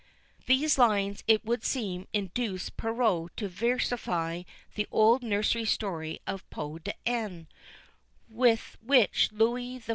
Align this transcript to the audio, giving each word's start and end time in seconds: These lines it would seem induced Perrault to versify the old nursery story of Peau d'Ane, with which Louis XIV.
These 0.47 0.79
lines 0.79 1.23
it 1.27 1.45
would 1.45 1.63
seem 1.63 2.07
induced 2.11 2.75
Perrault 2.75 3.37
to 3.37 3.47
versify 3.47 4.41
the 4.73 4.87
old 4.91 5.21
nursery 5.21 5.63
story 5.65 6.19
of 6.25 6.49
Peau 6.49 6.79
d'Ane, 6.79 7.45
with 8.27 8.77
which 8.83 9.31
Louis 9.31 9.77
XIV. 9.77 9.89